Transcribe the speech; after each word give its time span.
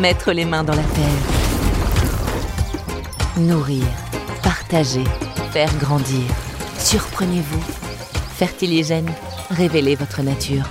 Mettre 0.00 0.32
les 0.32 0.44
mains 0.44 0.62
dans 0.62 0.74
la 0.74 0.82
terre. 0.82 1.22
Nourrir, 3.38 3.84
partager, 4.42 5.04
faire 5.52 5.74
grandir. 5.78 6.22
Surprenez-vous. 6.78 7.62
Fertiligène, 8.36 9.10
révélez 9.48 9.94
votre 9.94 10.20
nature. 10.22 10.64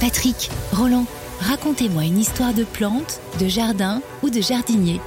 Patrick, 0.00 0.50
Roland, 0.72 1.06
racontez-moi 1.40 2.04
une 2.04 2.18
histoire 2.18 2.52
de 2.52 2.64
plante, 2.64 3.20
de 3.38 3.46
jardin 3.46 4.02
ou 4.24 4.30
de 4.30 4.40
jardinier. 4.40 5.00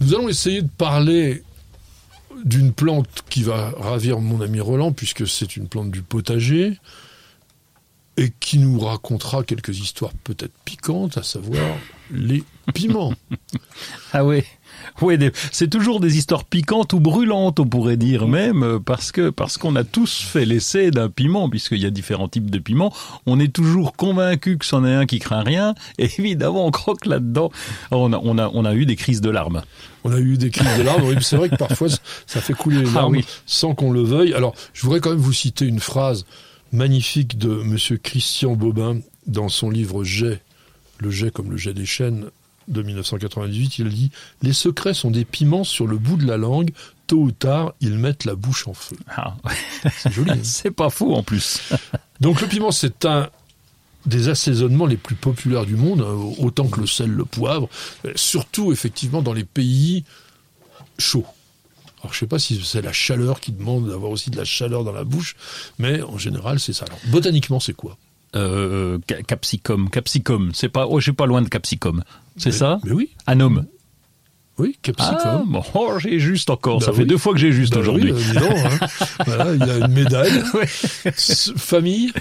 Nous 0.00 0.14
allons 0.14 0.28
essayer 0.28 0.62
de 0.62 0.70
parler 0.78 1.42
d'une 2.44 2.72
plante 2.72 3.24
qui 3.28 3.42
va 3.42 3.72
ravir 3.80 4.20
mon 4.20 4.40
ami 4.42 4.60
Roland, 4.60 4.92
puisque 4.92 5.26
c'est 5.26 5.56
une 5.56 5.66
plante 5.66 5.90
du 5.90 6.02
potager, 6.02 6.78
et 8.16 8.32
qui 8.40 8.58
nous 8.58 8.78
racontera 8.80 9.42
quelques 9.42 9.78
histoires 9.78 10.12
peut-être 10.24 10.54
piquantes, 10.64 11.18
à 11.18 11.22
savoir 11.22 11.76
les 12.10 12.44
piments. 12.72 13.12
ah 14.12 14.24
oui. 14.24 14.42
Oui, 15.02 15.18
c'est 15.52 15.68
toujours 15.68 16.00
des 16.00 16.16
histoires 16.16 16.44
piquantes 16.44 16.92
ou 16.92 17.00
brûlantes, 17.00 17.60
on 17.60 17.66
pourrait 17.66 17.96
dire 17.96 18.28
même, 18.28 18.62
euh, 18.62 18.78
parce 18.78 19.12
que 19.12 19.30
parce 19.30 19.58
qu'on 19.58 19.74
a 19.76 19.84
tous 19.84 20.22
fait 20.22 20.44
l'essai 20.44 20.90
d'un 20.90 21.08
piment, 21.08 21.48
puisqu'il 21.48 21.78
y 21.78 21.86
a 21.86 21.90
différents 21.90 22.28
types 22.28 22.50
de 22.50 22.58
piments. 22.58 22.92
On 23.26 23.40
est 23.40 23.52
toujours 23.52 23.94
convaincu 23.94 24.58
que 24.58 24.64
c'en 24.64 24.84
est 24.84 24.94
un 24.94 25.06
qui 25.06 25.18
craint 25.18 25.42
rien, 25.42 25.74
et 25.98 26.08
évidemment 26.18 26.66
on 26.66 26.70
croque 26.70 27.06
là-dedans. 27.06 27.50
On 27.90 28.12
a, 28.12 28.20
on 28.22 28.38
a 28.38 28.50
on 28.52 28.64
a 28.64 28.74
eu 28.74 28.86
des 28.86 28.96
crises 28.96 29.20
de 29.20 29.30
larmes. 29.30 29.62
On 30.04 30.12
a 30.12 30.18
eu 30.18 30.36
des 30.36 30.50
crises 30.50 30.78
de 30.78 30.82
larmes. 30.82 31.04
Oui, 31.04 31.16
c'est 31.20 31.36
vrai 31.36 31.48
que 31.48 31.56
parfois 31.56 31.88
ça 32.26 32.40
fait 32.40 32.54
couler 32.54 32.82
les 32.82 32.90
ah 32.90 33.00
larmes 33.00 33.20
sans 33.44 33.74
qu'on 33.74 33.92
le 33.92 34.02
veuille. 34.02 34.34
Alors, 34.34 34.54
je 34.72 34.82
voudrais 34.82 35.00
quand 35.00 35.10
même 35.10 35.18
vous 35.18 35.32
citer 35.32 35.66
une 35.66 35.80
phrase 35.80 36.24
magnifique 36.72 37.38
de 37.38 37.48
Monsieur 37.48 37.96
Christian 37.96 38.54
Bobin 38.54 39.00
dans 39.26 39.48
son 39.48 39.70
livre 39.70 40.04
Jet, 40.04 40.42
le 40.98 41.10
jet 41.10 41.30
comme 41.30 41.50
le 41.50 41.56
jet 41.56 41.74
des 41.74 41.86
chênes 41.86 42.26
de 42.68 42.82
1998, 42.82 43.78
il 43.78 43.88
dit 43.88 44.10
Les 44.42 44.52
secrets 44.52 44.94
sont 44.94 45.10
des 45.10 45.24
piments 45.24 45.64
sur 45.64 45.86
le 45.86 45.98
bout 45.98 46.16
de 46.16 46.26
la 46.26 46.36
langue, 46.36 46.72
tôt 47.06 47.18
ou 47.18 47.30
tard, 47.30 47.74
ils 47.80 47.98
mettent 47.98 48.24
la 48.24 48.34
bouche 48.34 48.66
en 48.66 48.74
feu. 48.74 48.96
Ah. 49.16 49.36
C'est 49.96 50.12
joli. 50.12 50.32
Hein. 50.32 50.38
c'est 50.42 50.70
pas 50.70 50.90
fou 50.90 51.14
en 51.14 51.22
plus. 51.22 51.72
Donc 52.20 52.40
le 52.40 52.46
piment, 52.46 52.72
c'est 52.72 53.04
un 53.04 53.28
des 54.06 54.28
assaisonnements 54.28 54.86
les 54.86 54.96
plus 54.96 55.16
populaires 55.16 55.66
du 55.66 55.76
monde, 55.76 56.02
hein, 56.02 56.34
autant 56.38 56.68
que 56.68 56.80
le 56.80 56.86
sel, 56.86 57.10
le 57.10 57.24
poivre, 57.24 57.68
surtout 58.14 58.72
effectivement 58.72 59.22
dans 59.22 59.32
les 59.32 59.44
pays 59.44 60.04
chauds. 60.98 61.26
Alors, 62.00 62.12
je 62.12 62.18
sais 62.18 62.26
pas 62.26 62.38
si 62.38 62.60
c'est 62.62 62.82
la 62.82 62.92
chaleur 62.92 63.40
qui 63.40 63.52
demande 63.52 63.88
d'avoir 63.88 64.10
aussi 64.10 64.30
de 64.30 64.36
la 64.36 64.44
chaleur 64.44 64.84
dans 64.84 64.92
la 64.92 65.04
bouche, 65.04 65.36
mais 65.78 66.02
en 66.02 66.18
général, 66.18 66.60
c'est 66.60 66.72
ça. 66.72 66.84
Alors, 66.86 66.98
botaniquement, 67.06 67.60
c'est 67.60 67.74
quoi? 67.74 67.96
Euh, 68.34 68.98
capsicum, 69.26 69.88
capsicum, 69.88 70.50
c'est 70.52 70.68
pas, 70.68 70.86
oh, 70.86 71.00
j'ai 71.00 71.12
pas 71.12 71.26
loin 71.26 71.40
de 71.40 71.48
capsicum, 71.48 72.02
c'est 72.36 72.52
ça? 72.52 72.80
Mais 72.84 72.92
oui. 72.92 73.10
Un 73.26 73.40
homme. 73.40 73.64
Oui, 74.58 74.78
capsicum. 74.82 75.16
Ah, 75.24 75.42
bon, 75.46 75.62
oh, 75.74 75.98
j'ai 75.98 76.18
juste 76.18 76.50
encore. 76.50 76.82
ça 76.82 76.90
bah 76.90 76.98
fait 76.98 77.04
deux 77.04 77.18
fois 77.18 77.34
que 77.34 77.38
j'ai 77.38 77.52
juste 77.52 77.74
bah 77.74 77.80
aujourd'hui. 77.80 78.12
Oui, 78.12 78.22
hein. 78.36 78.86
voilà, 79.26 79.54
il 79.54 79.66
y 79.66 79.70
a 79.70 79.86
une 79.86 79.92
médaille. 79.92 80.42
Famille. 81.56 82.12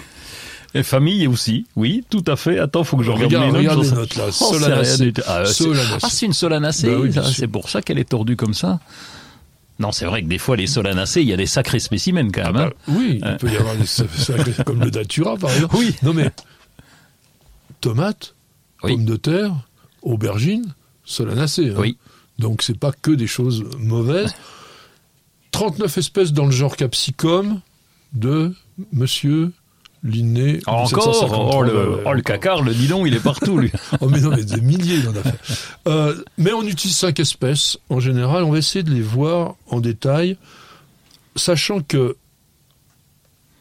Et 0.74 0.84
famille 0.84 1.26
aussi, 1.26 1.66
oui, 1.78 2.04
tout 2.10 2.24
à 2.28 2.36
fait. 2.36 2.60
Attends, 2.60 2.84
faut 2.84 2.98
que 2.98 3.04
je 3.04 3.12
regarde, 3.12 3.56
mes 3.56 3.64
notes. 3.64 3.86
les 3.86 3.92
notes 3.92 4.16
là. 4.18 4.26
Oh, 4.28 4.32
solanacée. 4.32 5.14
Ah, 5.26 5.44
ah, 5.44 6.10
c'est 6.10 6.26
une 6.26 6.34
solanacée. 6.34 6.94
Bah 6.94 7.24
c'est 7.24 7.48
pour 7.48 7.70
ça 7.70 7.82
qu'elle 7.82 7.98
est 7.98 8.10
tordue 8.10 8.36
comme 8.36 8.54
ça. 8.54 8.80
Non, 9.80 9.92
c'est 9.92 10.06
vrai 10.06 10.24
que 10.24 10.28
des 10.28 10.38
fois, 10.38 10.56
les 10.56 10.68
solanacées, 10.68 11.22
il 11.22 11.28
y 11.28 11.34
a 11.34 11.38
des 11.38 11.46
sacrés 11.46 11.80
spécimens 11.80 12.32
quand 12.32 12.44
même. 12.44 12.56
Ah 12.56 12.70
bah, 12.70 12.74
hein. 12.88 12.94
oui, 12.96 13.22
il 13.24 13.38
peut 13.38 13.52
y 13.52 13.58
avoir 13.58 13.76
des 13.76 13.86
sacrés, 13.86 14.54
comme 14.66 14.82
le 14.82 14.92
datura, 14.92 15.38
par 15.38 15.52
exemple. 15.52 15.76
Oui. 15.78 15.96
Non, 16.02 16.14
mais 16.14 16.32
tomates, 17.82 18.36
pommes 18.80 19.06
de 19.06 19.16
terre, 19.16 19.54
aubergines, 20.02 20.74
solanacées. 21.04 21.72
Hein. 21.72 21.78
Oui. 21.78 21.98
Donc, 22.40 22.62
c'est 22.62 22.78
pas 22.78 22.92
que 22.92 23.12
des 23.12 23.28
choses 23.28 23.64
mauvaises. 23.80 24.34
39 25.52 25.98
espèces 25.98 26.34
dans 26.34 26.46
le 26.46 26.52
genre 26.52 26.76
capsicum 26.76 27.62
de 28.14 28.54
monsieur 28.92 29.52
Linné. 30.06 30.60
Encore 30.68 31.52
oh, 31.56 31.64
le, 31.64 32.02
oh, 32.06 32.14
le 32.14 32.22
cacard, 32.22 32.62
le 32.62 32.74
nidon, 32.74 33.06
il 33.06 33.16
est 33.16 33.24
partout, 33.24 33.58
lui. 33.58 33.72
oh, 34.02 34.08
mais 34.08 34.22
non, 34.22 34.30
mais 34.30 34.44
des 34.44 34.62
milliers, 34.62 34.98
il 34.98 35.10
en 35.10 35.16
a 35.16 35.24
fait. 35.24 35.40
Euh, 35.88 36.16
mais 36.38 36.54
on 36.54 36.62
utilise 36.62 36.96
cinq 36.96 37.20
espèces. 37.20 37.78
En 37.90 38.00
général, 38.00 38.44
on 38.44 38.52
va 38.52 38.60
essayer 38.60 38.84
de 38.84 38.92
les 38.92 39.02
voir 39.02 39.56
en 39.68 39.82
détail, 39.82 40.38
sachant 41.36 41.82
que 41.82 42.16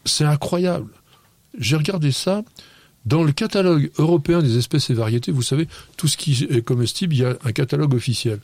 c'est 0.05 0.23
incroyable. 0.23 0.91
J'ai 1.57 1.75
regardé 1.75 2.11
ça. 2.11 2.43
Dans 3.05 3.23
le 3.23 3.31
catalogue 3.31 3.91
européen 3.97 4.41
des 4.41 4.57
espèces 4.57 4.89
et 4.89 4.93
variétés, 4.93 5.31
vous 5.31 5.43
savez, 5.43 5.67
tout 5.97 6.07
ce 6.07 6.17
qui 6.17 6.47
est 6.49 6.63
comestible, 6.63 7.13
il 7.13 7.19
y 7.21 7.25
a 7.25 7.35
un 7.43 7.51
catalogue 7.51 7.93
officiel. 7.93 8.39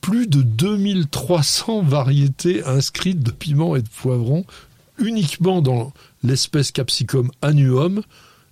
Plus 0.00 0.26
de 0.26 0.42
2300 0.42 1.82
variétés 1.82 2.64
inscrites 2.64 3.22
de 3.22 3.30
piments 3.30 3.76
et 3.76 3.82
de 3.82 3.88
poivrons 3.88 4.44
uniquement 5.00 5.62
dans 5.62 5.92
l'espèce 6.22 6.72
Capsicum 6.72 7.30
annuum. 7.42 8.02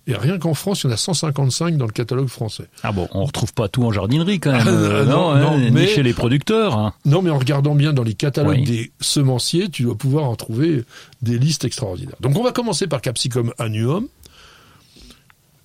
Et 0.07 0.15
rien 0.15 0.39
qu'en 0.39 0.55
France, 0.55 0.81
il 0.81 0.87
y 0.87 0.89
en 0.89 0.93
a 0.93 0.97
155 0.97 1.77
dans 1.77 1.85
le 1.85 1.91
catalogue 1.91 2.29
français. 2.29 2.65
Ah 2.81 2.91
bon, 2.91 3.07
on 3.11 3.25
retrouve 3.25 3.53
pas 3.53 3.67
tout 3.67 3.83
en 3.83 3.91
jardinerie 3.91 4.39
quand 4.39 4.51
même. 4.51 4.67
Euh, 4.67 5.05
non, 5.05 5.35
non, 5.35 5.51
hein, 5.51 5.69
mais 5.71 5.87
chez 5.87 6.01
les 6.01 6.13
producteurs. 6.13 6.77
Hein. 6.77 6.93
Non, 7.05 7.21
mais 7.21 7.29
en 7.29 7.37
regardant 7.37 7.75
bien 7.75 7.93
dans 7.93 8.03
les 8.03 8.15
catalogues 8.15 8.63
des 8.63 8.91
semenciers, 8.99 9.69
tu 9.69 9.83
dois 9.83 9.95
pouvoir 9.95 10.25
en 10.25 10.35
trouver 10.35 10.83
des 11.21 11.37
listes 11.37 11.63
extraordinaires. 11.63 12.15
Donc 12.21 12.37
on 12.37 12.43
va 12.43 12.51
commencer 12.51 12.87
par 12.87 13.01
Capsicum 13.01 13.53
annuum. 13.59 14.07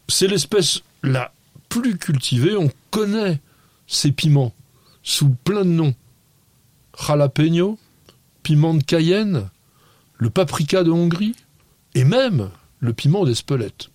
C'est 0.08 0.26
l'espèce 0.26 0.82
la 1.02 1.32
plus 1.70 1.96
cultivée. 1.96 2.54
On 2.56 2.70
connaît 2.90 3.40
ces 3.86 4.12
piments 4.12 4.52
sous 5.02 5.30
plein 5.30 5.64
de 5.64 5.70
noms. 5.70 5.94
Jalapeno, 7.06 7.78
piment 8.42 8.74
de 8.74 8.82
Cayenne, 8.82 9.48
le 10.24 10.30
paprika 10.30 10.82
de 10.82 10.90
Hongrie 10.90 11.36
et 11.94 12.02
même 12.02 12.48
le 12.80 12.94
piment 12.94 13.26
d'Espelette. 13.26 13.90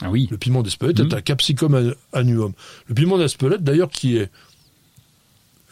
Ah 0.00 0.10
oui. 0.10 0.26
Le 0.28 0.36
piment 0.36 0.64
d'Espelette 0.64 0.98
est 0.98 1.04
mmh. 1.04 1.14
un 1.14 1.20
capsicum 1.20 1.94
annuum. 2.12 2.52
Le 2.88 2.94
piment 2.96 3.16
d'Espelette, 3.16 3.62
d'ailleurs, 3.62 3.88
qui 3.88 4.16
est 4.16 4.28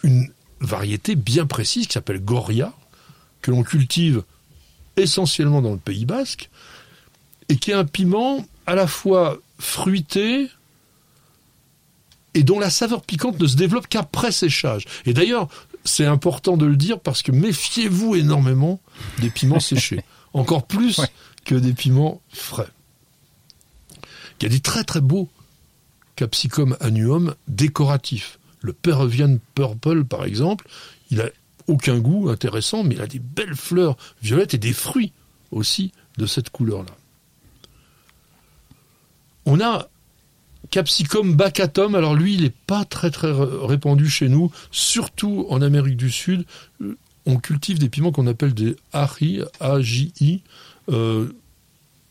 une 0.04 0.28
variété 0.60 1.16
bien 1.16 1.44
précise 1.46 1.88
qui 1.88 1.94
s'appelle 1.94 2.20
Goria, 2.20 2.72
que 3.42 3.50
l'on 3.50 3.64
cultive 3.64 4.22
essentiellement 4.96 5.60
dans 5.60 5.72
le 5.72 5.78
Pays 5.78 6.04
basque, 6.04 6.50
et 7.48 7.56
qui 7.56 7.72
est 7.72 7.74
un 7.74 7.84
piment 7.84 8.46
à 8.66 8.76
la 8.76 8.86
fois 8.86 9.38
fruité 9.58 10.48
et 12.34 12.44
dont 12.44 12.60
la 12.60 12.70
saveur 12.70 13.02
piquante 13.02 13.40
ne 13.40 13.46
se 13.48 13.56
développe 13.56 13.88
qu'après 13.88 14.30
séchage. 14.30 14.84
Et 15.04 15.14
d'ailleurs, 15.14 15.48
c'est 15.86 16.04
important 16.04 16.56
de 16.56 16.66
le 16.66 16.76
dire 16.76 17.00
parce 17.00 17.22
que 17.22 17.32
méfiez-vous 17.32 18.16
énormément 18.16 18.80
des 19.20 19.30
piments 19.30 19.60
séchés. 19.60 20.04
Encore 20.32 20.66
plus 20.66 21.00
que 21.44 21.54
des 21.54 21.72
piments 21.72 22.20
frais. 22.28 22.68
Il 24.38 24.42
y 24.42 24.46
a 24.46 24.48
des 24.50 24.60
très 24.60 24.84
très 24.84 25.00
beaux 25.00 25.30
capsicum 26.16 26.76
annuum 26.80 27.34
décoratifs. 27.48 28.38
Le 28.60 28.72
Peruvian 28.72 29.38
Purple, 29.54 30.04
par 30.04 30.24
exemple, 30.24 30.68
il 31.10 31.20
a 31.20 31.28
aucun 31.68 31.98
goût 31.98 32.28
intéressant, 32.28 32.82
mais 32.84 32.96
il 32.96 33.00
a 33.00 33.06
des 33.06 33.18
belles 33.18 33.54
fleurs 33.54 33.96
violettes 34.22 34.54
et 34.54 34.58
des 34.58 34.72
fruits 34.72 35.12
aussi 35.50 35.92
de 36.18 36.26
cette 36.26 36.50
couleur-là. 36.50 36.92
On 39.44 39.60
a 39.60 39.88
Capsicum 40.70 41.34
bacatum, 41.34 41.94
alors 41.94 42.14
lui, 42.14 42.34
il 42.34 42.42
n'est 42.42 42.50
pas 42.50 42.84
très 42.84 43.10
très 43.10 43.30
répandu 43.32 44.08
chez 44.08 44.28
nous, 44.28 44.50
surtout 44.70 45.46
en 45.48 45.62
Amérique 45.62 45.96
du 45.96 46.10
Sud. 46.10 46.44
Euh, 46.82 46.96
on 47.24 47.36
cultive 47.36 47.78
des 47.78 47.88
piments 47.88 48.12
qu'on 48.12 48.26
appelle 48.26 48.54
des 48.54 48.76
AJI, 48.92 49.42
A-J-I, 49.60 50.42
euh, 50.90 51.32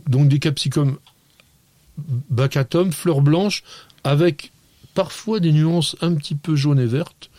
donc 0.08 0.28
des 0.28 0.40
capsicum 0.40 0.98
bacatum, 2.30 2.92
fleurs 2.92 3.22
blanches, 3.22 3.64
avec 4.04 4.52
parfois 4.94 5.40
des 5.40 5.52
nuances 5.52 5.96
un 6.02 6.14
petit 6.16 6.36
peu 6.36 6.56
jaunes 6.56 6.80
et 6.80 6.86
vertes, 6.86 7.30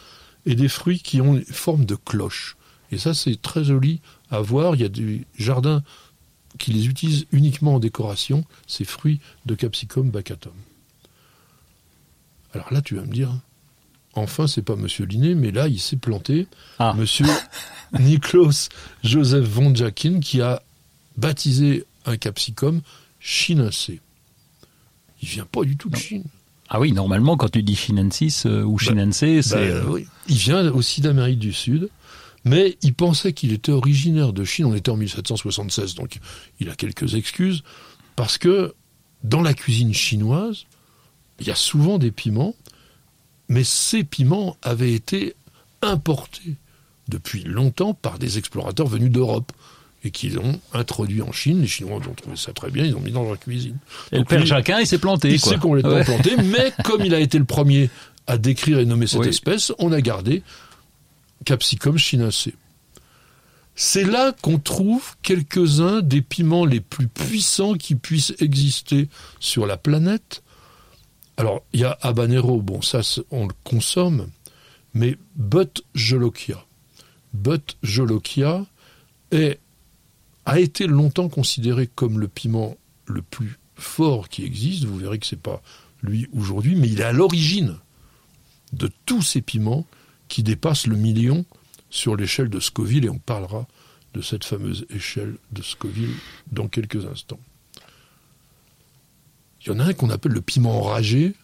et 0.47 0.55
des 0.55 0.69
fruits 0.69 1.01
qui 1.01 1.21
ont 1.21 1.37
une 1.37 1.45
forme 1.45 1.85
de 1.85 1.97
cloche. 1.97 2.57
Et 2.93 2.99
ça, 2.99 3.15
c'est 3.15 3.41
très 3.41 3.65
joli 3.65 4.01
à 4.31 4.41
voir. 4.41 4.75
Il 4.75 4.83
y 4.83 4.85
a 4.85 4.89
des 4.89 5.25
jardins 5.39 5.83
qui 6.59 6.73
les 6.73 6.87
utilisent 6.87 7.27
uniquement 7.33 7.75
en 7.75 7.79
décoration, 7.79 8.45
ces 8.67 8.85
fruits 8.85 9.21
de 9.45 9.55
capsicum 9.55 10.11
bacatum. 10.11 10.53
Alors 12.57 12.73
là, 12.73 12.81
tu 12.81 12.95
vas 12.95 13.03
me 13.03 13.13
dire, 13.13 13.31
enfin, 14.15 14.47
c'est 14.47 14.63
pas 14.63 14.77
Monsieur 14.77 15.05
Linné, 15.05 15.35
mais 15.35 15.51
là, 15.51 15.69
il 15.69 15.79
s'est 15.79 15.99
planté. 15.99 16.47
Ah. 16.79 16.95
Monsieur 16.97 17.27
Nikolaus 18.01 18.71
Joseph 19.05 19.45
von 19.45 19.75
Jackin, 19.75 20.21
qui 20.21 20.41
a 20.41 20.63
baptisé 21.19 21.85
un 22.07 22.17
capsicum 22.17 22.81
chinensé. 23.21 24.01
Il 25.21 25.29
vient 25.29 25.45
pas 25.45 25.65
du 25.65 25.77
tout 25.77 25.91
de 25.91 25.97
Chine. 25.97 26.25
Ah 26.71 26.81
oui, 26.81 26.93
normalement, 26.93 27.37
quand 27.37 27.51
tu 27.51 27.63
dis 27.63 27.77
chinensis 27.77 28.47
euh, 28.47 28.63
ou 28.63 28.79
chinense, 28.79 29.17
c'est... 29.17 29.51
Bah, 29.51 29.59
euh, 29.59 29.85
oui. 29.89 30.07
Il 30.27 30.37
vient 30.37 30.67
aussi 30.73 31.03
d'Amérique 31.03 31.39
du 31.39 31.53
Sud, 31.53 31.91
mais 32.47 32.79
il 32.81 32.95
pensait 32.95 33.35
qu'il 33.35 33.53
était 33.53 33.71
originaire 33.71 34.33
de 34.33 34.45
Chine. 34.45 34.65
On 34.65 34.75
était 34.75 34.91
en 34.91 34.97
1776, 34.97 35.95
donc 35.95 36.21
il 36.59 36.71
a 36.71 36.75
quelques 36.75 37.17
excuses, 37.17 37.63
parce 38.17 38.39
que 38.39 38.75
dans 39.25 39.43
la 39.43 39.53
cuisine 39.53 39.93
chinoise, 39.93 40.65
il 41.41 41.47
y 41.47 41.51
a 41.51 41.55
souvent 41.55 41.99
des 41.99 42.11
piments, 42.11 42.55
mais 43.49 43.65
ces 43.65 44.05
piments 44.05 44.57
avaient 44.63 44.93
été 44.93 45.35
importés 45.83 46.57
depuis 47.09 47.45
longtemps 47.45 47.95
par 47.95 48.19
des 48.19 48.39
explorateurs 48.39 48.87
venus 48.89 49.11
d'Europe 49.11 49.53
et 50.05 50.11
qu'ils 50.11 50.39
ont 50.39 50.61
introduit 50.73 51.23
en 51.23 51.33
Chine. 51.33 51.61
Les 51.61 51.67
Chinois 51.67 51.97
ont 51.97 52.15
trouvé 52.15 52.37
ça 52.37 52.53
très 52.53 52.71
bien, 52.71 52.85
ils 52.85 52.95
ont 52.97 53.01
mis 53.01 53.13
dans 53.13 53.23
leur 53.25 53.39
cuisine. 53.39 53.77
Et 54.13 54.19
le 54.19 54.25
père 54.25 54.41
lui, 54.41 54.47
Jacquin, 54.47 54.81
il 54.81 54.87
s'est 54.87 54.99
planté, 54.99 55.31
il 55.31 55.41
s'est 55.41 55.59
complètement 55.59 55.93
Ouais. 55.95 56.05
planté, 56.05 56.37
mais 56.37 56.73
comme 56.85 57.05
il 57.05 57.15
a 57.15 57.21
été 57.21 57.39
le 57.39 57.45
premier 57.45 57.91
à 58.27 58.39
décrire 58.39 58.79
et 58.81 58.85
nommer 58.85 59.07
cette 59.07 59.21
Oui. 59.21 59.29
espèce, 59.29 59.73
on 59.79 59.93
a 59.93 60.01
gardé 60.01 60.43
Capsicum 61.45 61.97
chinacé. 61.99 62.55
C'est 63.75 64.05
là 64.05 64.33
qu'on 64.41 64.59
trouve 64.59 65.17
quelques-uns 65.23 66.01
des 66.01 66.23
piments 66.23 66.65
les 66.65 66.81
plus 66.81 67.09
puissants 67.09 67.75
qui 67.75 67.95
puissent 67.95 68.33
exister 68.41 69.09
sur 69.39 69.67
la 69.67 69.77
planète. 69.77 70.43
Alors, 71.37 71.63
il 71.73 71.81
y 71.81 71.85
a 71.85 71.99
habanero, 72.01 72.63
bon, 72.63 72.81
ça, 72.81 73.01
on 73.31 73.47
le 73.47 73.55
consomme, 73.65 74.29
mais 74.95 75.17
But 75.35 75.85
Jolokia. 75.95 76.65
Jolokia 77.83 78.65
a 80.47 80.61
été 80.61 80.87
longtemps 80.87 81.29
considéré 81.29 81.87
comme 81.87 82.19
le 82.19 82.29
piment 82.29 82.77
le 83.07 83.21
plus 83.21 83.59
fort 83.75 84.29
qui 84.29 84.45
existe. 84.45 84.85
Vous 84.85 84.97
verrez 84.97 85.19
que 85.19 85.27
c'est 85.27 85.41
pas 85.41 85.63
lui 86.03 86.29
aujourd'hui, 86.33 86.77
mais 86.77 86.89
il 86.89 87.01
est 87.01 87.05
à 87.05 87.13
l'origine 87.13 87.77
de 88.73 88.91
tous 89.05 89.23
ces 89.23 89.43
piments 89.43 89.87
qui 90.29 90.43
dépassent 90.43 90.87
le 90.87 90.97
million 90.97 91.45
sur 91.91 92.17
l'échelle 92.17 92.49
de 92.49 92.61
Scoville, 92.61 93.05
et 93.05 93.11
on 93.11 93.19
parlera 93.19 93.67
de 94.15 94.23
cette 94.23 94.45
fameuse 94.45 94.87
échelle 94.91 95.37
de 95.53 95.63
Scoville 95.63 96.15
dans 96.51 96.69
quelques 96.69 97.05
instants. 97.07 97.41
Il 99.67 99.73
y 99.73 99.75
en 99.75 99.81
a 99.81 99.85
un 99.85 99.93
qu'on 99.95 100.11
appelle 100.11 100.33
le 100.33 100.41
piment 100.41 100.81
enragé, 100.81 101.35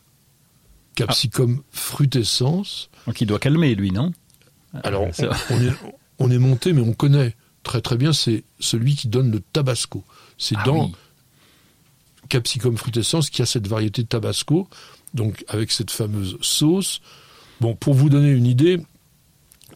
Capsicum 0.94 1.62
frutescens. 1.70 2.88
Donc 3.06 3.20
il 3.20 3.26
doit 3.26 3.38
calmer, 3.38 3.74
lui, 3.74 3.90
non? 3.90 4.12
Alors, 4.84 5.02
on, 5.02 5.10
on 5.50 5.60
est, 5.62 5.72
on 6.19 6.30
est 6.30 6.38
monté, 6.38 6.72
mais 6.72 6.82
on 6.82 6.92
connaît 6.92 7.34
très 7.62 7.80
très 7.80 7.96
bien, 7.96 8.12
c'est 8.12 8.44
celui 8.60 8.94
qui 8.94 9.08
donne 9.08 9.30
le 9.30 9.40
tabasco. 9.40 10.04
C'est 10.38 10.56
Ah 10.58 10.64
dans 10.64 10.86
oui. 10.86 10.94
Capsicum 12.28 12.76
frutescens 12.76 13.28
qui 13.30 13.42
a 13.42 13.46
cette 13.46 13.66
variété 13.66 14.02
de 14.02 14.08
tabasco, 14.08 14.68
donc 15.14 15.44
avec 15.48 15.70
cette 15.70 15.90
fameuse 15.90 16.38
sauce. 16.40 17.00
Bon, 17.60 17.75
pour 17.75 17.94
vous 17.94 18.08
donner 18.08 18.30
une 18.30 18.46
idée, 18.46 18.80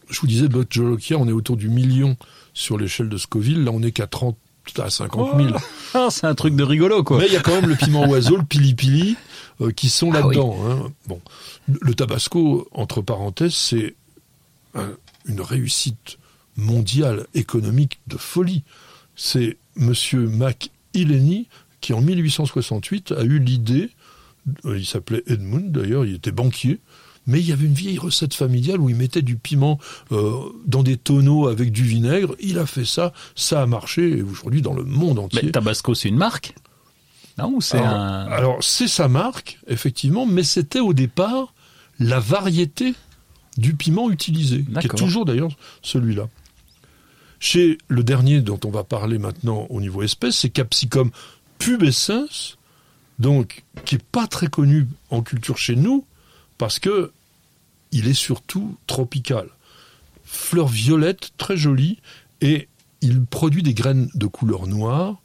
je 0.08 0.20
vous 0.20 0.26
disais, 0.26 0.48
Bot 0.48 0.64
Jolokia, 0.70 1.18
on 1.18 1.28
est 1.28 1.32
autour 1.32 1.56
du 1.56 1.68
million 1.68 2.16
sur 2.54 2.78
l'échelle 2.78 3.08
de 3.08 3.16
Scoville. 3.16 3.64
Là, 3.64 3.70
on 3.72 3.82
est 3.82 3.92
qu'à 3.92 4.06
30 4.06 4.36
à 4.78 4.90
50 4.90 5.36
000. 5.40 5.54
Ah, 5.94 6.08
c'est 6.10 6.26
un 6.26 6.34
truc 6.34 6.54
de 6.56 6.62
rigolo, 6.64 7.02
quoi. 7.04 7.18
Mais 7.18 7.26
il 7.26 7.32
y 7.32 7.36
a 7.36 7.40
quand 7.40 7.54
même 7.60 7.68
le 7.68 7.76
piment 7.76 8.06
oiseau, 8.08 8.36
le 8.36 8.44
pili-pili, 8.44 9.16
euh, 9.60 9.70
qui 9.70 9.88
sont 9.88 10.10
Ah 10.12 10.20
là-dedans. 10.20 10.56
hein. 10.68 10.92
Bon, 11.06 11.20
le 11.68 11.94
tabasco, 11.94 12.68
entre 12.72 13.00
parenthèses, 13.02 13.54
c'est 13.54 13.94
un- 14.74 14.92
une 15.26 15.40
réussite 15.40 16.18
mondiale 16.56 17.26
économique 17.34 17.98
de 18.06 18.16
folie. 18.16 18.62
C'est 19.16 19.56
Monsieur 19.76 20.26
Mac 20.28 20.70
Ileni 20.94 21.48
qui, 21.80 21.92
en 21.92 22.00
1868, 22.00 23.12
a 23.12 23.22
eu 23.22 23.38
l'idée. 23.38 23.90
euh, 24.64 24.78
Il 24.78 24.86
s'appelait 24.86 25.22
Edmund 25.26 25.72
d'ailleurs, 25.72 26.04
il 26.04 26.14
était 26.14 26.32
banquier. 26.32 26.78
Mais 27.26 27.40
il 27.40 27.48
y 27.48 27.52
avait 27.52 27.66
une 27.66 27.74
vieille 27.74 27.98
recette 27.98 28.34
familiale 28.34 28.80
où 28.80 28.88
il 28.88 28.96
mettait 28.96 29.22
du 29.22 29.36
piment 29.36 29.78
euh, 30.12 30.32
dans 30.64 30.82
des 30.82 30.96
tonneaux 30.96 31.48
avec 31.48 31.72
du 31.72 31.82
vinaigre. 31.82 32.36
Il 32.40 32.58
a 32.58 32.66
fait 32.66 32.84
ça, 32.84 33.12
ça 33.34 33.62
a 33.62 33.66
marché. 33.66 34.18
Et 34.18 34.22
aujourd'hui, 34.22 34.62
dans 34.62 34.74
le 34.74 34.84
monde 34.84 35.18
entier, 35.18 35.40
Mais 35.42 35.50
Tabasco, 35.50 35.94
c'est 35.94 36.08
une 36.08 36.16
marque? 36.16 36.54
Non, 37.38 37.52
ou 37.56 37.60
c'est 37.60 37.78
alors, 37.78 37.90
un... 37.90 38.26
alors, 38.28 38.64
c'est 38.64 38.88
sa 38.88 39.08
marque, 39.08 39.58
effectivement, 39.66 40.24
mais 40.24 40.42
c'était 40.42 40.80
au 40.80 40.94
départ 40.94 41.52
la 41.98 42.20
variété 42.20 42.94
du 43.58 43.74
piment 43.74 44.10
utilisé, 44.10 44.64
qui 44.80 44.86
est 44.86 44.96
toujours 44.96 45.24
d'ailleurs 45.24 45.56
celui-là. 45.82 46.28
Chez 47.38 47.78
le 47.88 48.02
dernier 48.02 48.40
dont 48.40 48.60
on 48.64 48.70
va 48.70 48.84
parler 48.84 49.18
maintenant 49.18 49.66
au 49.68 49.80
niveau 49.80 50.02
espèce, 50.02 50.36
c'est 50.36 50.50
Capsicum 50.50 51.10
pubescens, 51.58 52.56
donc 53.18 53.64
qui 53.84 53.96
est 53.96 54.02
pas 54.02 54.26
très 54.26 54.46
connu 54.46 54.86
en 55.10 55.22
culture 55.22 55.58
chez 55.58 55.76
nous 55.76 56.04
parce 56.58 56.78
que 56.78 57.12
il 57.92 58.08
est 58.08 58.14
surtout 58.14 58.76
tropical. 58.86 59.48
Fleur 60.24 60.68
violette, 60.68 61.30
très 61.38 61.56
jolie, 61.56 61.98
et 62.40 62.68
il 63.00 63.24
produit 63.24 63.62
des 63.62 63.74
graines 63.74 64.10
de 64.14 64.26
couleur 64.26 64.66
noire. 64.66 65.16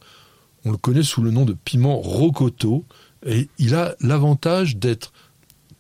On 0.64 0.72
le 0.72 0.78
connaît 0.78 1.04
sous 1.04 1.22
le 1.22 1.32
nom 1.32 1.46
de 1.46 1.54
piment 1.54 2.00
rocoto, 2.00 2.86
et 3.26 3.50
il 3.58 3.76
a 3.76 3.96
l'avantage 4.00 4.78
d'être 4.78 5.12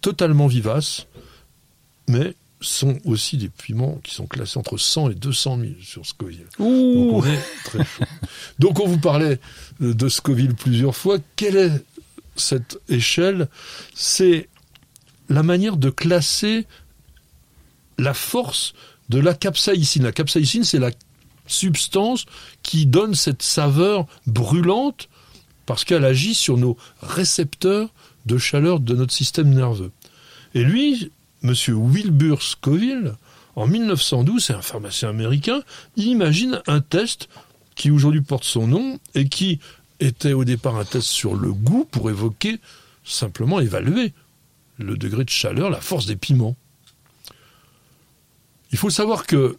totalement 0.01 0.47
vivace, 0.47 1.05
mais 2.07 2.35
sont 2.61 2.99
aussi 3.05 3.37
des 3.37 3.49
piments 3.49 3.99
qui 4.03 4.13
sont 4.13 4.27
classés 4.27 4.57
entre 4.59 4.77
100 4.77 5.11
et 5.11 5.15
200 5.15 5.59
000 5.59 5.71
sur 5.81 6.05
Scoville. 6.05 6.45
Donc 6.59 6.67
Ouh 6.67 7.11
on 7.13 7.25
est 7.25 7.39
très 7.65 7.79
chaud. 7.79 8.03
Donc 8.59 8.79
on 8.79 8.87
vous 8.87 8.99
parlait 8.99 9.39
de 9.79 10.09
Scoville 10.09 10.53
plusieurs 10.55 10.95
fois. 10.95 11.17
Quelle 11.35 11.57
est 11.57 11.83
cette 12.35 12.79
échelle? 12.87 13.47
C'est 13.95 14.47
la 15.31 15.43
manière 15.43 15.77
de 15.77 15.89
classer 15.89 16.65
la 17.97 18.13
force 18.13 18.73
de 19.09 19.19
la 19.19 19.33
capsaïcine. 19.33 20.03
La 20.03 20.11
capsaïcine, 20.11 20.63
c'est 20.63 20.79
la 20.79 20.91
substance 21.47 22.25
qui 22.63 22.85
donne 22.85 23.15
cette 23.15 23.41
saveur 23.41 24.07
brûlante 24.27 25.09
parce 25.65 25.85
qu'elle 25.85 26.05
agit 26.05 26.33
sur 26.33 26.57
nos 26.57 26.77
récepteurs 27.01 27.89
de 28.25 28.37
chaleur 28.37 28.79
de 28.79 28.95
notre 28.95 29.13
système 29.13 29.49
nerveux. 29.49 29.91
Et 30.53 30.63
lui, 30.63 31.11
Monsieur 31.43 31.73
Wilbur 31.75 32.41
Scoville, 32.41 33.13
en 33.55 33.67
1912, 33.67 34.43
c'est 34.43 34.53
un 34.53 34.61
pharmacien 34.61 35.09
américain, 35.09 35.61
imagine 35.95 36.61
un 36.67 36.81
test 36.81 37.29
qui 37.75 37.89
aujourd'hui 37.89 38.21
porte 38.21 38.43
son 38.43 38.67
nom 38.67 38.99
et 39.15 39.27
qui 39.27 39.59
était 39.99 40.33
au 40.33 40.45
départ 40.45 40.75
un 40.75 40.85
test 40.85 41.07
sur 41.07 41.35
le 41.35 41.51
goût 41.51 41.87
pour 41.89 42.09
évoquer, 42.09 42.59
simplement 43.03 43.59
évaluer 43.59 44.13
le 44.77 44.97
degré 44.97 45.23
de 45.23 45.29
chaleur, 45.29 45.69
la 45.69 45.81
force 45.81 46.05
des 46.05 46.15
piments. 46.15 46.55
Il 48.71 48.77
faut 48.77 48.89
savoir 48.89 49.25
que, 49.27 49.57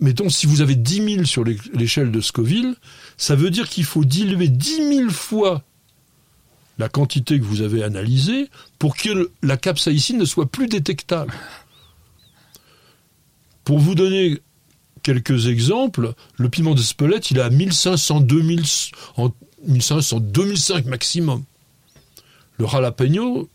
mettons, 0.00 0.28
si 0.28 0.46
vous 0.46 0.60
avez 0.60 0.74
10 0.76 1.14
000 1.14 1.24
sur 1.24 1.44
l'é- 1.44 1.58
l'échelle 1.74 2.10
de 2.12 2.20
Scoville, 2.20 2.76
ça 3.16 3.34
veut 3.34 3.50
dire 3.50 3.68
qu'il 3.68 3.84
faut 3.84 4.04
diluer 4.04 4.48
10 4.48 4.76
000 4.98 5.10
fois 5.10 5.62
la 6.78 6.88
quantité 6.88 7.38
que 7.38 7.44
vous 7.44 7.60
avez 7.62 7.82
analysée 7.84 8.48
pour 8.78 8.96
que 8.96 9.30
la 9.42 9.56
capsaïcine 9.56 10.18
ne 10.18 10.24
soit 10.24 10.50
plus 10.50 10.66
détectable. 10.66 11.32
Pour 13.64 13.78
vous 13.78 13.94
donner 13.94 14.40
quelques 15.02 15.46
exemples, 15.46 16.14
le 16.36 16.48
piment 16.48 16.74
de 16.74 16.82
Spelette, 16.82 17.30
il 17.30 17.38
est 17.38 17.42
à 17.42 17.50
1500, 17.50 18.20
2000, 18.20 18.62
en 19.16 19.32
1500, 19.66 20.20
2005 20.20 20.84
maximum. 20.86 21.44
Le 22.58 22.66
jalapeno, 22.66 23.48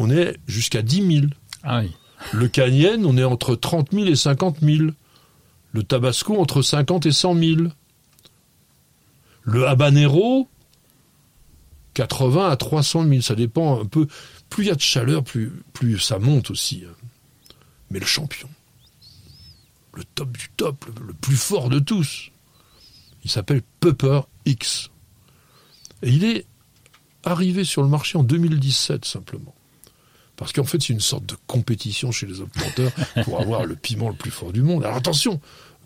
on 0.00 0.10
est 0.10 0.38
jusqu'à 0.46 0.80
10 0.82 1.16
000. 1.20 1.26
Ah 1.62 1.80
oui. 1.80 1.92
Le 2.32 2.48
cayenne, 2.48 3.04
on 3.04 3.16
est 3.16 3.24
entre 3.24 3.54
30 3.54 3.92
000 3.92 4.06
et 4.06 4.16
50 4.16 4.60
000. 4.60 4.90
Le 5.72 5.82
tabasco, 5.82 6.40
entre 6.40 6.62
50 6.62 7.04
et 7.06 7.12
100 7.12 7.34
000. 7.34 7.60
Le 9.42 9.66
habanero, 9.66 10.48
80 11.94 12.48
à 12.50 12.56
300 12.56 13.06
000. 13.08 13.20
Ça 13.20 13.34
dépend 13.34 13.80
un 13.80 13.86
peu. 13.86 14.06
Plus 14.48 14.64
il 14.64 14.68
y 14.68 14.70
a 14.70 14.74
de 14.74 14.80
chaleur, 14.80 15.22
plus, 15.22 15.52
plus 15.72 15.98
ça 15.98 16.18
monte 16.18 16.50
aussi. 16.50 16.82
hein. 16.86 16.94
Mais 17.90 17.98
le 17.98 18.06
champion, 18.06 18.48
le 19.94 20.04
top 20.14 20.36
du 20.36 20.48
top, 20.56 20.84
le, 20.86 21.08
le 21.08 21.12
plus 21.12 21.36
fort 21.36 21.68
de 21.68 21.78
tous, 21.78 22.30
il 23.24 23.30
s'appelle 23.30 23.62
Pepper 23.80 24.20
X. 24.46 24.90
Et 26.02 26.10
il 26.10 26.24
est 26.24 26.46
arrivé 27.24 27.64
sur 27.64 27.82
le 27.82 27.88
marché 27.88 28.16
en 28.16 28.22
2017 28.22 29.04
simplement. 29.04 29.54
Parce 30.40 30.52
qu'en 30.52 30.64
fait, 30.64 30.82
c'est 30.82 30.92
une 30.92 31.00
sorte 31.00 31.26
de 31.26 31.36
compétition 31.46 32.10
chez 32.10 32.26
les 32.26 32.40
planteurs 32.46 32.90
pour 33.24 33.40
avoir 33.40 33.64
le 33.64 33.76
piment 33.76 34.08
le 34.08 34.16
plus 34.16 34.32
fort 34.32 34.52
du 34.52 34.62
monde. 34.62 34.82
Alors 34.84 34.96
attention, 34.96 35.40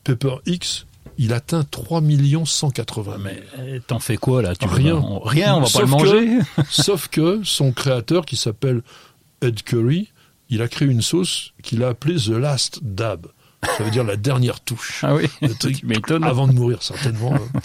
Pepper 0.04 0.36
X, 0.46 0.86
il 1.18 1.32
atteint 1.34 1.64
3 1.64 2.00
180 2.46 3.12
000. 3.12 3.18
Mais 3.24 3.42
euh, 3.58 3.80
t'en 3.86 3.98
fais 3.98 4.16
quoi, 4.16 4.40
là 4.42 4.54
tu 4.56 4.66
Rien. 4.66 4.94
vas- 4.94 5.00
on- 5.00 5.18
Rien, 5.20 5.56
on 5.56 5.60
va 5.60 5.66
Sauf 5.66 5.80
pas 5.80 5.80
le 5.80 5.86
que- 5.86 5.92
manger 5.92 6.38
Sauf 6.70 7.08
que 7.08 7.40
son 7.44 7.72
créateur, 7.72 8.24
qui 8.24 8.36
s'appelle 8.36 8.82
Ed 9.42 9.62
Curry, 9.64 10.08
il 10.48 10.62
a 10.62 10.68
créé 10.68 10.88
une 10.88 11.02
sauce 11.02 11.52
qu'il 11.62 11.82
a 11.82 11.88
appelée 11.88 12.14
The 12.16 12.28
Last 12.28 12.78
Dab. 12.82 13.26
Ça 13.76 13.82
veut 13.82 13.90
dire 13.90 14.04
la 14.04 14.16
dernière 14.16 14.60
touche. 14.60 15.00
Ah 15.02 15.14
oui, 15.16 15.24
Le 15.42 15.54
truc 15.54 15.78
tu 16.06 16.12
avant 16.24 16.46
de 16.46 16.52
mourir, 16.52 16.82
certainement. 16.82 17.34
hein. 17.34 17.60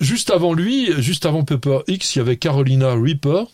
juste 0.00 0.30
avant 0.30 0.52
lui, 0.54 0.90
juste 1.02 1.26
avant 1.26 1.42
Pepper 1.44 1.80
X, 1.88 2.14
il 2.14 2.18
y 2.18 2.22
avait 2.22 2.36
Carolina 2.36 2.92
Reaper, 2.94 3.46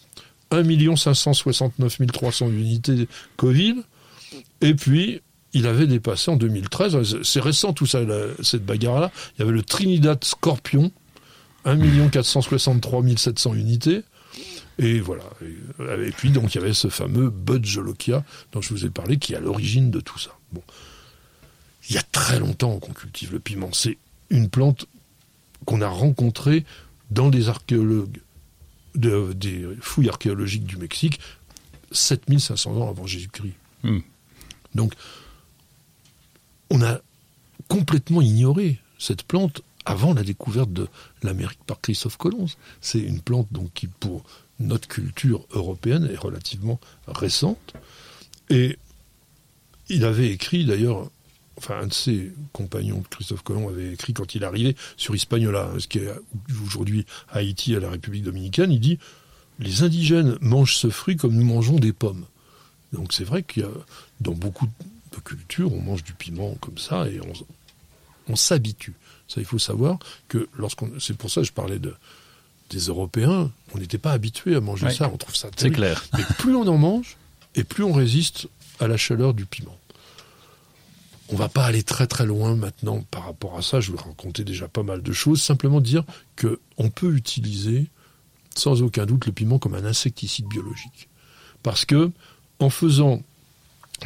1 0.55 0.97
569 0.97 1.99
300 2.13 2.49
unités 2.49 3.09
Covid. 3.37 3.77
Et 4.61 4.75
puis, 4.75 5.21
il 5.53 5.67
avait 5.67 5.87
dépassé 5.87 6.31
en 6.31 6.37
2013, 6.37 7.23
c'est 7.23 7.41
récent 7.41 7.73
tout 7.73 7.87
ça, 7.87 8.01
cette 8.43 8.65
bagarre-là, 8.65 9.13
il 9.37 9.41
y 9.41 9.43
avait 9.43 9.53
le 9.53 9.63
Trinidad 9.63 10.23
Scorpion, 10.25 10.91
1 11.65 12.09
463 12.09 13.03
700 13.17 13.55
unités. 13.55 14.03
Et 14.79 14.99
voilà. 14.99 15.23
Et, 15.43 16.09
et 16.09 16.11
puis, 16.11 16.31
donc, 16.31 16.55
il 16.55 16.61
y 16.61 16.65
avait 16.65 16.75
ce 16.75 16.89
fameux 16.89 17.31
Bud 17.31 17.65
Jolokia 17.65 18.25
dont 18.53 18.61
je 18.61 18.71
vous 18.71 18.85
ai 18.85 18.91
parlé, 18.91 19.19
qui 19.19 19.35
est 19.35 19.37
à 19.37 19.41
l'origine 19.41 19.91
de 19.91 20.01
tout 20.01 20.19
ça. 20.19 20.31
Bon. 20.53 20.63
Il 21.89 21.95
y 21.95 21.99
a 21.99 22.03
très 22.03 22.39
longtemps 22.41 22.79
qu'on 22.79 22.93
cultive 22.93 23.33
le 23.33 23.41
piment. 23.41 23.73
C'est 23.73 23.99
une 24.31 24.49
plante 24.49 24.87
qu'on 25.65 25.81
a 25.81 25.89
rencontrée 25.89 26.65
dans 27.11 27.31
des 27.31 27.49
archéologues, 27.49 28.21
de- 28.95 29.33
des 29.33 29.67
fouilles 29.81 30.09
archéologiques 30.09 30.65
du 30.65 30.77
Mexique, 30.77 31.21
7500 31.93 32.77
ans 32.77 32.89
avant 32.89 33.07
Jésus-Christ. 33.07 33.55
Hmm. 33.83 34.01
Donc, 34.75 34.93
on 36.71 36.83
a 36.83 37.01
complètement 37.69 38.21
ignoré 38.23 38.79
cette 38.99 39.23
plante 39.23 39.63
avant 39.85 40.15
la 40.15 40.23
découverte 40.23 40.73
de 40.73 40.89
l'Amérique 41.23 41.63
par 41.67 41.81
Christophe 41.81 42.17
Colomb. 42.17 42.47
C'est 42.81 43.01
une 43.01 43.21
plante 43.21 43.49
donc 43.53 43.71
qui, 43.75 43.87
pour 43.87 44.25
notre 44.59 44.89
culture 44.89 45.47
européenne, 45.53 46.09
est 46.13 46.17
relativement 46.19 46.81
récente. 47.07 47.75
Et 48.51 48.79
il 49.89 50.05
avait 50.05 50.31
écrit 50.31 50.65
d'ailleurs, 50.65 51.11
enfin 51.59 51.81
un 51.83 51.87
de 51.87 51.93
ses 51.93 52.33
compagnons, 52.53 53.03
Christophe 53.11 53.43
Colomb, 53.43 53.69
avait 53.69 53.93
écrit 53.93 54.13
quand 54.13 54.35
il 54.35 54.43
est 54.43 54.47
arrivé 54.47 54.77
sur 54.97 55.15
Hispaniola, 55.15 55.71
ce 55.79 55.87
qui 55.87 55.99
est 55.99 56.09
aujourd'hui 56.65 57.07
Haïti 57.31 57.75
à 57.77 57.81
la 57.81 57.91
République 57.91 58.25
dominicaine, 58.25 58.73
il 58.73 58.81
dit 58.81 58.99
les 59.61 59.83
indigènes 59.83 60.37
mangent 60.41 60.77
ce 60.77 60.91
fruit 60.91 61.17
comme 61.17 61.35
nous 61.35 61.45
mangeons 61.45 61.79
des 61.79 61.93
pommes. 61.93 62.25
Donc 62.93 63.13
c'est 63.13 63.25
vrai 63.25 63.43
qu'il 63.43 63.63
y 63.63 63.67
a 63.67 63.71
dans 64.21 64.33
beaucoup 64.33 64.67
de 64.67 65.21
cultures, 65.21 65.73
on 65.73 65.81
mange 65.81 66.03
du 66.03 66.13
piment 66.13 66.55
comme 66.61 66.79
ça 66.79 67.09
et 67.09 67.21
on, 67.21 68.33
on 68.33 68.37
s'habitue. 68.37 68.95
Ça, 69.29 69.41
il 69.41 69.47
faut 69.47 69.59
savoir 69.59 69.99
que 70.29 70.49
lorsqu'on, 70.59 70.91
c'est 70.99 71.17
pour 71.17 71.31
ça 71.31 71.41
que 71.41 71.47
je 71.47 71.53
parlais 71.53 71.79
de 71.79 71.95
des 72.71 72.79
Européens, 72.87 73.53
on 73.75 73.79
n'était 73.79 73.99
pas 73.99 74.13
habitués 74.13 74.57
à 74.57 74.61
manger 74.61 74.87
Ouais. 74.87 74.95
ça, 74.95 75.11
on 75.13 75.17
trouve 75.19 75.37
ça 75.37 75.51
C'est 75.57 75.71
clair. 75.71 76.03
Mais 76.17 76.25
plus 76.39 76.57
on 76.57 76.67
en 76.67 76.79
mange, 76.79 77.17
et 77.55 77.63
plus 77.63 77.85
on 77.85 77.93
résiste 77.93 78.49
à 78.81 78.89
la 78.89 78.97
chaleur 78.97 79.35
du 79.35 79.45
piment. 79.45 79.77
On 81.31 81.37
va 81.37 81.49
pas 81.49 81.65
aller 81.65 81.83
très 81.83 82.07
très 82.07 82.27
loin 82.27 82.55
maintenant 82.55 83.05
par 83.11 83.25
rapport 83.25 83.57
à 83.57 83.63
ça. 83.63 83.81
Je 83.81 83.91
vous 83.91 83.99
ai 83.99 84.03
raconté 84.03 84.45
déjà 84.45 84.69
pas 84.69 84.83
mal 84.83 85.03
de 85.03 85.13
choses. 85.13 85.43
Simplement 85.43 85.81
dire 85.81 86.05
que 86.37 86.61
on 86.77 86.91
peut 86.91 87.15
utiliser 87.15 87.87
sans 88.55 88.83
aucun 88.83 89.07
doute 89.07 89.27
le 89.27 89.33
piment 89.33 89.59
comme 89.59 89.75
un 89.75 89.85
insecticide 89.85 90.47
biologique, 90.47 91.09
parce 91.63 91.85
que 91.85 92.11
en 92.61 92.71
faisant 92.71 93.23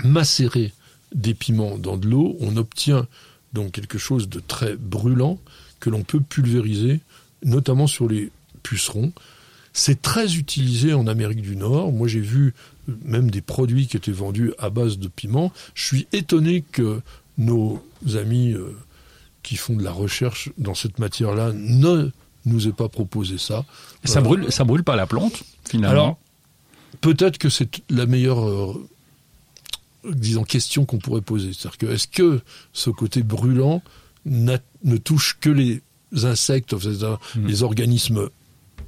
macérer 0.04 0.72
des 1.14 1.34
piments 1.34 1.78
dans 1.78 1.96
de 1.96 2.08
l'eau, 2.08 2.36
on 2.40 2.56
obtient 2.56 3.06
donc 3.52 3.72
quelque 3.72 3.98
chose 3.98 4.28
de 4.28 4.40
très 4.40 4.76
brûlant 4.76 5.38
que 5.80 5.90
l'on 5.90 6.02
peut 6.02 6.20
pulvériser, 6.20 7.00
notamment 7.44 7.86
sur 7.86 8.08
les 8.08 8.30
pucerons. 8.62 9.12
C'est 9.72 10.02
très 10.02 10.36
utilisé 10.36 10.92
en 10.92 11.06
Amérique 11.06 11.42
du 11.42 11.56
Nord. 11.56 11.92
Moi, 11.92 12.08
j'ai 12.08 12.20
vu 12.20 12.54
même 13.04 13.30
des 13.30 13.40
produits 13.42 13.86
qui 13.86 13.96
étaient 13.96 14.10
vendus 14.12 14.52
à 14.58 14.70
base 14.70 14.98
de 14.98 15.08
piment. 15.08 15.52
Je 15.74 15.84
suis 15.84 16.06
étonné 16.12 16.62
que 16.72 17.00
nos 17.36 17.82
amis 18.16 18.52
euh, 18.52 18.74
qui 19.42 19.56
font 19.56 19.76
de 19.76 19.82
la 19.84 19.92
recherche 19.92 20.50
dans 20.58 20.74
cette 20.74 20.98
matière-là 20.98 21.52
ne 21.54 22.10
nous 22.46 22.66
aient 22.68 22.72
pas 22.72 22.88
proposé 22.88 23.38
ça. 23.38 23.64
Ça 24.04 24.18
Euh, 24.20 24.22
brûle, 24.22 24.50
ça 24.52 24.64
brûle 24.64 24.84
pas 24.84 24.96
la 24.96 25.06
plante, 25.06 25.42
finalement. 25.68 25.90
Alors, 25.90 26.18
peut-être 27.00 27.38
que 27.38 27.48
c'est 27.50 27.80
la 27.90 28.06
meilleure, 28.06 28.48
euh, 28.48 28.88
disons, 30.10 30.44
question 30.44 30.84
qu'on 30.86 30.98
pourrait 30.98 31.20
poser. 31.20 31.52
C'est-à-dire 31.52 31.78
que 31.78 31.86
est-ce 31.86 32.08
que 32.08 32.40
ce 32.72 32.90
côté 32.90 33.22
brûlant 33.22 33.82
ne 34.24 34.96
touche 34.96 35.36
que 35.40 35.50
les 35.50 35.82
insectes, 36.24 36.74
Hmm. 36.74 37.46
les 37.46 37.62
organismes 37.62 38.28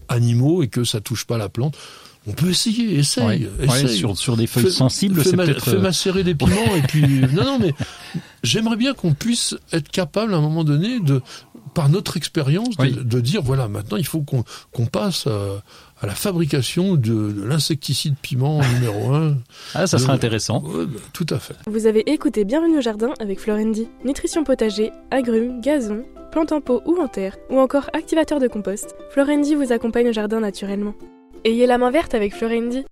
animaux, 0.09 0.63
et 0.63 0.69
que 0.69 0.85
ça 0.85 1.01
touche 1.01 1.25
pas 1.27 1.39
la 1.39 1.49
plante? 1.49 1.77
On 2.27 2.33
peut 2.33 2.51
essayer, 2.51 2.99
essaye, 2.99 3.25
Ouais, 3.25 3.51
ouais, 3.61 3.67
essaye. 3.67 3.97
sur, 3.97 4.17
sur 4.19 4.37
des 4.37 4.47
feuilles 4.47 4.65
Fais- 4.65 4.71
sensibles, 4.71 5.25
c'est 5.25 5.37
peut-être. 5.37 5.65
fais 5.65 5.77
euh, 5.77 5.81
macérer 5.81 6.23
des 6.23 6.35
piments 6.37 6.75
et 6.77 6.83
puis 6.83 7.03
non 7.33 7.45
non 7.45 7.59
mais 7.59 7.73
j'aimerais 8.43 8.77
bien 8.77 8.93
qu'on 8.93 9.15
puisse 9.15 9.57
être 9.73 9.89
capable 9.91 10.35
à 10.35 10.37
un 10.37 10.41
moment 10.43 10.63
donné 10.65 11.01
de 11.01 11.23
par 11.73 11.89
notre 11.89 12.17
expérience 12.19 12.77
de, 12.77 12.83
Oui. 12.83 12.93
de 13.03 13.21
dire 13.21 13.41
voilà 13.43 13.69
maintenant 13.69 13.97
il 13.97 14.05
faut 14.07 14.21
qu'on 14.23 14.87
passe 14.87 15.27
à, 15.29 15.63
à 16.03 16.07
la 16.07 16.15
fabrication 16.15 16.95
de, 16.95 17.33
de 17.33 17.43
l'insecticide 17.43 18.15
piment 18.21 18.61
numéro 18.75 19.15
un. 19.15 19.39
Ah, 19.75 19.87
ça 19.87 19.97
serait 19.99 20.13
Euh, 20.13 20.17
intéressant. 20.17 20.63
Ouais, 20.63 20.85
bah, 20.87 21.01
tout 21.15 21.27
à 21.31 21.39
fait. 21.39 21.55
Vous 21.69 21.87
avez 21.87 22.01
écouté 22.11 22.45
Bienvenue 22.45 22.79
au 22.79 22.83
jardin 22.83 23.11
avec 23.19 23.41
Florendi. 23.41 23.89
Nutrition 24.05 24.45
potager, 24.45 24.91
agrumes, 25.11 25.61
gazon, 25.63 26.05
plantes 26.33 26.53
en 26.53 26.61
pot 26.61 26.83
ou 26.85 27.01
en 27.01 27.09
terre, 27.09 27.37
ou 27.51 27.59
encore 27.61 27.89
activateur 27.95 28.41
de 28.41 28.49
compost, 28.49 28.95
Florendi 29.11 29.55
vous 29.55 29.73
accompagne 29.73 30.09
au 30.11 30.13
jardin 30.13 30.41
naturellement. 30.41 30.95
Ayez 31.43 31.67
la 31.67 31.79
main 31.79 31.91
verte 31.91 32.15
avec 32.15 32.35
Florendi. 32.35 32.85